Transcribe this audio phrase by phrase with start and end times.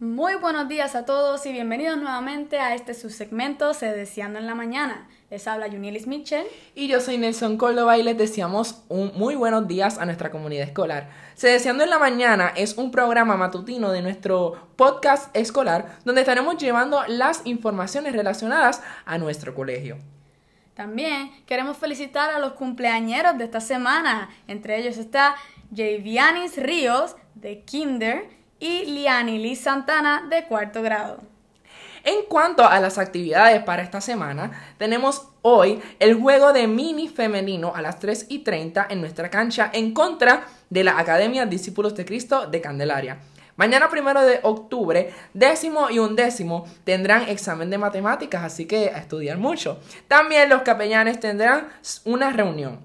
[0.00, 4.54] Muy buenos días a todos y bienvenidos nuevamente a este subsegmento Se Deseando en la
[4.54, 5.06] Mañana.
[5.28, 6.46] Les habla Yunilis Mitchell.
[6.74, 10.66] Y yo soy Nelson Córdoba y les deseamos un muy buenos días a nuestra comunidad
[10.66, 11.10] escolar.
[11.34, 16.56] Se Deseando en la Mañana es un programa matutino de nuestro podcast escolar donde estaremos
[16.56, 19.98] llevando las informaciones relacionadas a nuestro colegio.
[20.72, 24.30] También queremos felicitar a los cumpleañeros de esta semana.
[24.48, 25.36] Entre ellos está
[25.76, 31.18] Javianis Ríos de Kinder y Liani Liz Santana de cuarto grado.
[32.04, 37.72] En cuanto a las actividades para esta semana, tenemos hoy el juego de mini femenino
[37.74, 42.04] a las 3 y 30 en nuestra cancha en contra de la Academia Discípulos de
[42.06, 43.18] Cristo de Candelaria.
[43.56, 49.36] Mañana primero de octubre, décimo y undécimo tendrán examen de matemáticas, así que a estudiar
[49.36, 49.78] mucho.
[50.08, 51.68] También los capellanes tendrán
[52.06, 52.80] una reunión.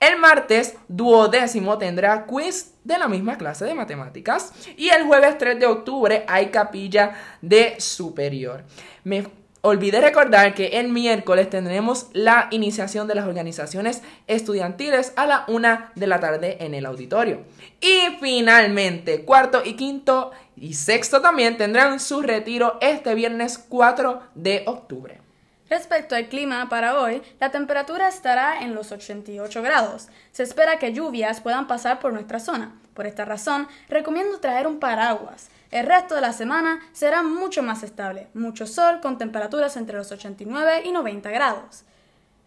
[0.00, 5.58] El martes duodécimo tendrá quiz de la misma clase de matemáticas y el jueves 3
[5.58, 8.64] de octubre hay capilla de superior.
[9.04, 9.26] Me
[9.62, 15.92] olvidé recordar que el miércoles tendremos la iniciación de las organizaciones estudiantiles a la una
[15.94, 17.40] de la tarde en el auditorio.
[17.80, 24.62] Y finalmente, cuarto y quinto y sexto también tendrán su retiro este viernes 4 de
[24.66, 25.25] octubre.
[25.68, 30.08] Respecto al clima para hoy, la temperatura estará en los 88 grados.
[30.30, 32.72] Se espera que lluvias puedan pasar por nuestra zona.
[32.94, 35.48] Por esta razón, recomiendo traer un paraguas.
[35.72, 40.12] El resto de la semana será mucho más estable, mucho sol con temperaturas entre los
[40.12, 41.82] 89 y 90 grados.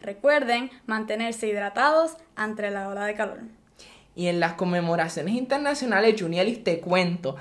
[0.02, 3.40] Recuerden mantenerse hidratados ante la ola de calor.
[4.16, 7.36] Y en las conmemoraciones internacionales, Junielis, te cuento.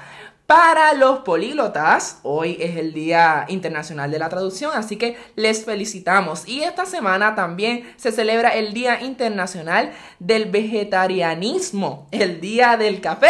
[0.49, 6.49] Para los políglotas, hoy es el Día Internacional de la Traducción, así que les felicitamos.
[6.49, 13.29] Y esta semana también se celebra el Día Internacional del Vegetarianismo, el Día del Café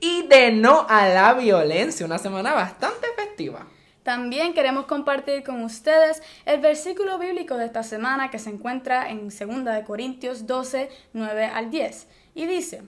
[0.00, 3.66] y de No a la Violencia, una semana bastante festiva.
[4.02, 9.30] También queremos compartir con ustedes el versículo bíblico de esta semana que se encuentra en
[9.30, 9.38] 2
[9.86, 12.08] Corintios 12, 9 al 10.
[12.34, 12.82] Y dice,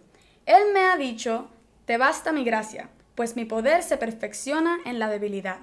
[0.44, 1.48] Él me ha dicho,
[1.86, 5.58] te basta mi gracia pues mi poder se perfecciona en la debilidad.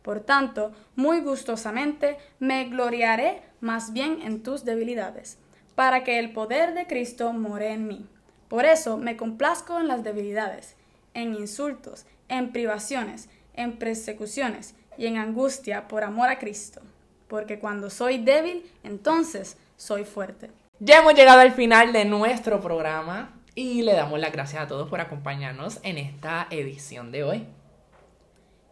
[0.00, 5.36] Por tanto, muy gustosamente me gloriaré más bien en tus debilidades,
[5.74, 8.06] para que el poder de Cristo more en mí.
[8.48, 10.74] Por eso me complazco en las debilidades,
[11.12, 16.80] en insultos, en privaciones, en persecuciones y en angustia por amor a Cristo,
[17.28, 20.50] porque cuando soy débil, entonces soy fuerte.
[20.78, 23.38] Ya hemos llegado al final de nuestro programa.
[23.54, 27.46] Y le damos las gracias a todos por acompañarnos en esta edición de hoy.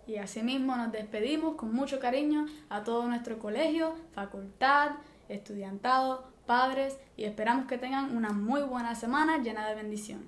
[0.06, 4.92] Y asimismo nos despedimos con mucho cariño a todo nuestro colegio, facultad,
[5.28, 10.24] estudiantado, padres y esperamos que tengan una muy buena semana llena de bendición.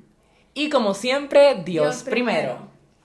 [0.54, 2.68] Y como siempre, Dios, primero.